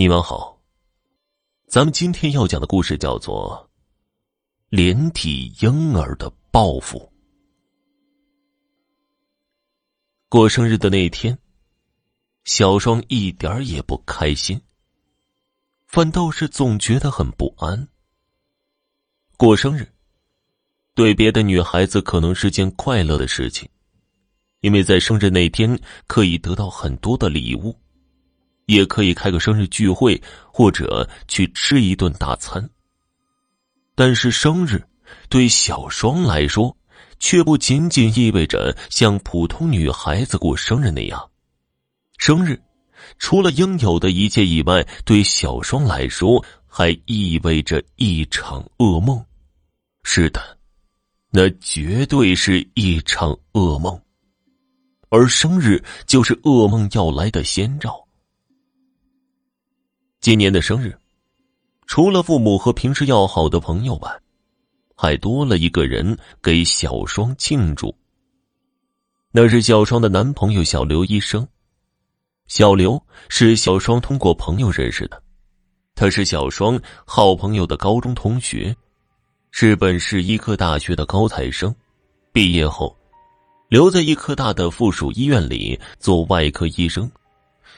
[0.00, 0.62] 你们好，
[1.66, 3.68] 咱们今天要讲的故事叫做
[4.68, 7.00] 《连体婴儿的报复》。
[10.28, 11.36] 过生日的那天，
[12.44, 14.60] 小双一点也不开心，
[15.88, 17.88] 反倒是总觉得很不安。
[19.36, 19.92] 过生日，
[20.94, 23.68] 对别的女孩子可能是件快乐的事情。
[24.60, 25.76] 因为在生日那天
[26.06, 27.74] 可以得到很多的礼物，
[28.68, 30.20] 也可以开个生日聚会
[30.52, 32.70] 或者去吃一顿大餐。
[33.94, 34.82] 但是生日
[35.28, 36.76] 对小双来说，
[37.18, 41.30] 却不仅仅意味着像普通女孩子过生日那样。
[42.18, 42.60] 生日
[43.18, 49.24] 除了应有的一切以外，对小双来说还意味着一场噩梦。
[50.04, 50.58] 是的，
[51.30, 54.00] 那绝对是一场噩梦。
[55.08, 58.07] 而生日就是噩梦要来的先兆。
[60.28, 60.94] 今年的生日，
[61.86, 64.20] 除了父母和平时要好的朋友外，
[64.94, 67.96] 还多了一个人给小双庆祝。
[69.32, 71.48] 那是小双的男朋友小刘医生。
[72.46, 75.22] 小刘是小双通过朋友认识的，
[75.94, 78.76] 他是小双好朋友的高中同学，
[79.50, 81.74] 是本市医科大学的高材生，
[82.32, 82.94] 毕业后。
[83.70, 87.10] 留在医科大的附属医院里做外科医生，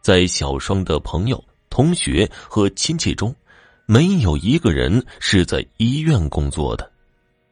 [0.00, 3.34] 在小双的朋友、同学和亲戚中，
[3.86, 6.90] 没有一个人是在医院工作的。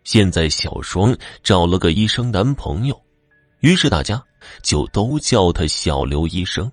[0.05, 3.01] 现在小双找了个医生男朋友，
[3.61, 4.23] 于是大家
[4.63, 6.71] 就都叫他小刘医生。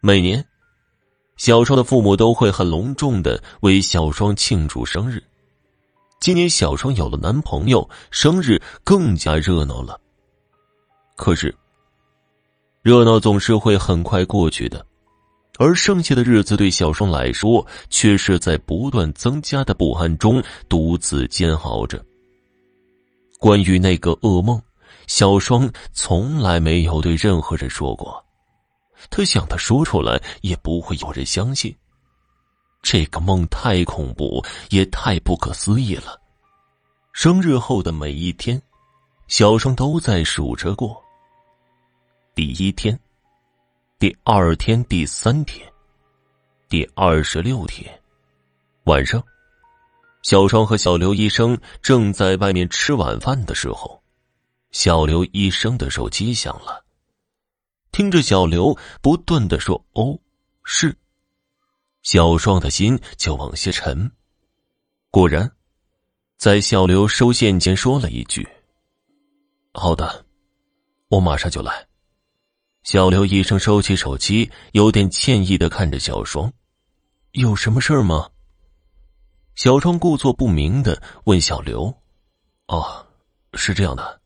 [0.00, 0.44] 每年，
[1.36, 5.22] 小双的父母都会很隆重的为小双庆祝生日。
[6.20, 10.00] 今年小双有了男朋友，生日更加热闹了。
[11.16, 11.54] 可是，
[12.82, 14.84] 热闹总是会很快过去的，
[15.62, 22.04] 而剩下的日子对小双来说，却是在不断增加的不安中独自煎熬着。
[23.38, 24.60] 关于那个噩梦，
[25.06, 28.20] 小双从来没有对任何人说过，
[29.08, 31.72] 他想他说出来也不会有人相信。
[32.82, 36.20] 这个梦太恐怖，也太不可思议了。
[37.12, 38.60] 生日后的每一天，
[39.28, 41.00] 小双都在数着过。
[42.34, 42.98] 第一天，
[44.02, 45.64] 第二天，第三天，
[46.68, 48.02] 第二十六天，
[48.82, 49.24] 晚上，
[50.22, 54.02] 小双和小刘医生正在外面吃晚饭的时候，
[54.72, 56.84] 小刘医生的手机响了。
[57.92, 60.18] 听着小刘不断的说“哦，
[60.64, 60.96] 是”。
[62.02, 64.10] 小双的心就往下沉。
[65.12, 65.48] 果然，
[66.38, 68.44] 在小刘收线前说了一句
[69.74, 70.26] ：“好的，
[71.06, 71.86] 我马上就来。”
[72.82, 76.52] 小刘医生收起手机，有点歉意的看着小双
[77.30, 78.28] ：“有什么事吗？”
[79.54, 81.94] 小双故作不明的问小刘
[82.66, 83.06] ：“哦，
[83.54, 84.20] 是这样的，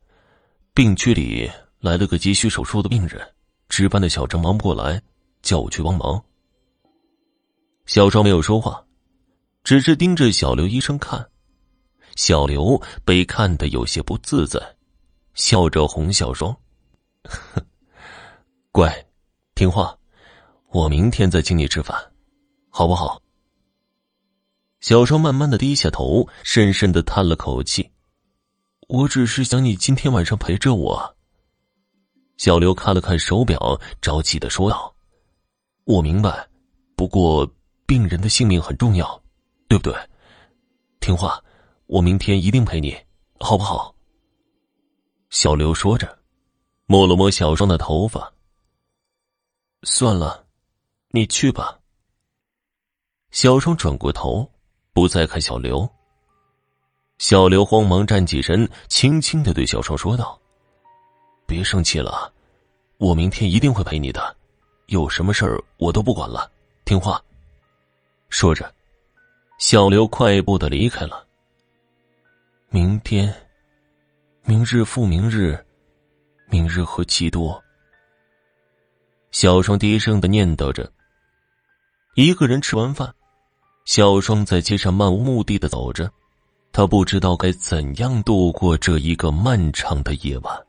[0.73, 1.51] 病区里
[1.81, 3.21] 来了个急需手术的病人，
[3.69, 5.03] 值班的小张忙不过来，
[5.43, 6.25] 叫我去帮忙。”
[7.85, 8.83] 小双没有说话，
[9.65, 11.29] 只是盯着小刘医生看。
[12.15, 14.59] 小刘被看得有些不自在，
[15.35, 16.57] 笑着哄小双
[18.77, 18.95] ：“乖，
[19.55, 19.99] 听话，
[20.69, 21.97] 我明天再请你吃饭，
[22.69, 23.23] 好不好？”
[24.81, 27.91] 小双慢慢的低下头，深深的叹了口气
[28.87, 31.17] ：“我只是想你今天晚上陪着我。”
[32.37, 34.95] 小刘看了看手表，着急的说道
[35.85, 36.47] ：“我明白，
[36.95, 37.51] 不过……”
[37.89, 39.23] 病人的性命很重要，
[39.69, 39.95] 对不对？
[41.01, 41.43] 听话，
[41.87, 42.95] 我明天一定陪你，
[43.41, 43.95] 好不好？
[45.31, 46.19] 小刘说着，
[46.85, 48.31] 摸了摸小双的头发。
[49.89, 50.45] 算了，
[51.11, 51.79] 你去吧。
[53.31, 54.51] 小双转过头，
[54.93, 55.89] 不再看小刘。
[57.19, 60.37] 小刘慌忙站起身，轻轻的对小双说道
[61.47, 62.33] ：“别生气了，
[62.99, 64.37] 我明天一定会陪你的，
[64.87, 66.51] 有什么事儿我都不管了，
[66.85, 67.23] 听话。”
[68.29, 68.75] 说着，
[69.61, 71.25] 小刘快步的离开了。
[72.71, 73.33] 明天，
[74.43, 75.65] 明日复明日，
[76.49, 77.63] 明日何其多。
[79.39, 80.91] 小双低声的念叨着。
[82.15, 83.15] 一个人吃完饭，
[83.85, 86.11] 小双在街上漫无目的的走着，
[86.73, 90.67] 他不知道该怎样度过这一个漫长的夜晚。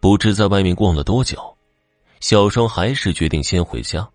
[0.00, 1.58] 不知在外面逛了多久，
[2.20, 4.08] 小双还是决定先回家。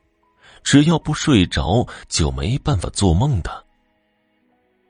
[0.63, 3.65] 只要不睡着，就没办法做梦的。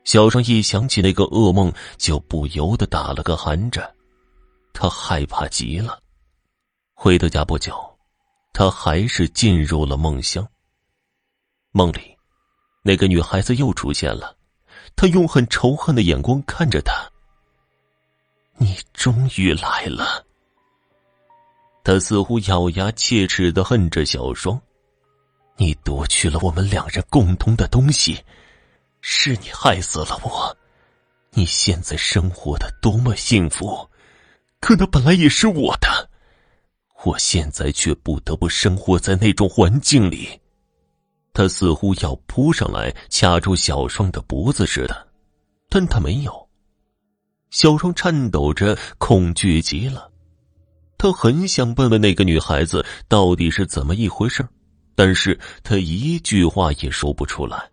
[0.04, 3.92] 小双一想起那个噩梦，就不由得打了个寒颤，
[4.72, 5.98] 他害怕极了。
[6.94, 7.74] 回到家不久，
[8.54, 10.48] 他还是进入了梦乡。
[11.72, 12.16] 梦里，
[12.82, 14.36] 那个女孩子又出现了，
[14.94, 17.10] 她用很仇恨的眼光看着他。
[18.56, 20.24] 你终于来了。
[21.82, 24.58] 他似乎咬牙切齿的恨着小双，
[25.56, 28.24] 你夺去了我们两人共同的东西，
[29.00, 30.56] 是你害死了我。
[31.30, 33.90] 你现在生活的多么幸福，
[34.60, 36.08] 可那本来也是我的，
[37.04, 40.28] 我现在却不得不生活在那种环境里。
[41.32, 45.08] 他似乎要扑上来掐住小双的脖子似的，
[45.68, 46.48] 但他没有。
[47.50, 50.10] 小双颤抖着，恐惧极了。
[50.96, 54.46] 他很想问问那个女孩子到底是怎么一回事
[54.94, 57.70] 但是他一句话也说不出来。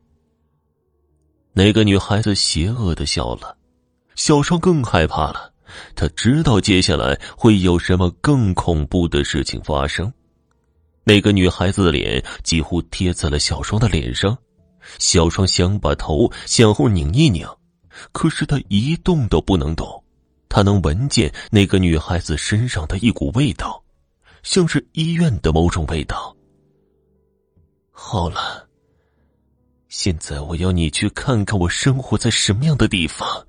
[1.54, 3.56] 那个女孩子邪恶的笑了，
[4.16, 5.51] 小双更害怕了。
[5.96, 10.12] 他知道接下来会有什么更恐怖的事情发生。
[11.04, 14.38] 那个女孩子的脸几乎贴在了小双的脸上，
[15.00, 17.48] 小双想把头向后拧一拧，
[18.12, 20.04] 可是他一动都不能动。
[20.48, 23.82] 他能闻见那个女孩子身上的一股味道，
[24.44, 26.36] 像是医院的某种味道。
[27.90, 28.68] 好了，
[29.88, 33.48] 现在我要你去看看我生活在什么样的地方，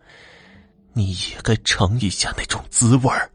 [0.95, 3.31] 你也该尝一下那种滋味儿。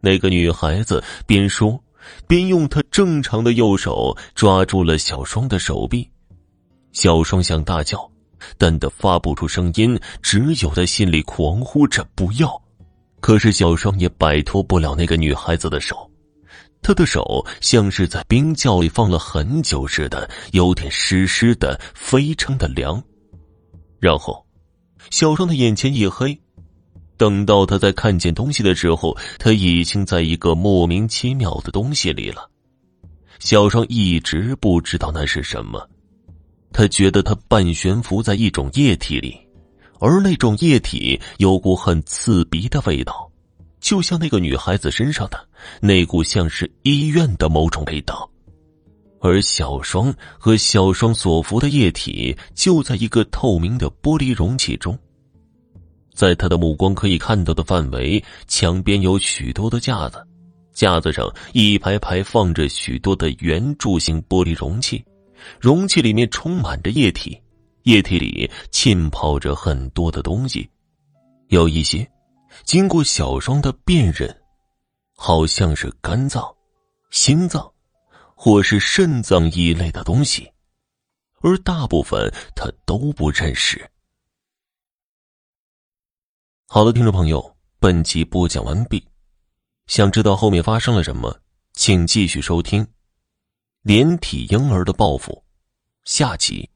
[0.00, 1.82] 那个女孩子边说。
[2.26, 6.10] 边用她正常的右手抓住了小双的手臂，
[6.90, 8.10] 小双想大叫，
[8.58, 12.60] 但他发不出声音，只有在心里狂呼着不要。
[13.20, 16.10] 可是小双也摆脱不了那个女孩子的手，
[16.82, 23.00] 她的手像是在冰窖里放了很久似的，有点湿湿的，非常的凉。
[24.00, 24.44] 然后，
[25.10, 26.38] 小双的眼前一黑。
[27.18, 32.50] 等到他在看见东西的时候，他已经在一个莫名其妙的东西里了。
[33.38, 35.88] 小双一直不知道那是什么，
[36.72, 39.38] 他觉得他半悬浮在一种液体里，
[40.00, 43.30] 而那种液体有股很刺鼻的味道，
[43.80, 45.48] 就像那个女孩子身上的
[45.80, 48.28] 那股像是医院的某种味道。
[49.22, 54.98] 而小双和小双所服的液体就在一个透明的玻璃容器中。
[56.12, 60.26] 在他的目光可以看到的范围，墙边有许多的架子，
[60.74, 65.02] 架子上一排排放着许多的圆柱形玻璃容器，
[65.60, 67.40] 容器里面充满着液体，
[67.84, 70.68] 液体里浸泡着很多的东西，
[71.48, 72.06] 有一些
[72.64, 74.36] 经过小双的辨认，
[75.16, 76.44] 好像是肝脏、
[77.10, 77.71] 心脏，
[78.44, 80.50] 或是肾脏一类的东西，
[81.42, 83.88] 而大部分他都不认识。
[86.66, 89.06] 好的，听众朋友，本集播讲完毕。
[89.86, 91.40] 想知道后面发生了什么，
[91.74, 92.84] 请继续收听
[93.82, 95.32] 《连体婴儿的报复》
[96.02, 96.68] 下集。